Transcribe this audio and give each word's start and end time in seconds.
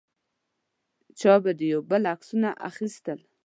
چا 1.19 1.33
به 1.43 1.51
د 1.59 1.61
یو 1.71 1.81
بل 1.89 2.03
عکسونه 2.13 2.49
اخیستل. 2.69 3.19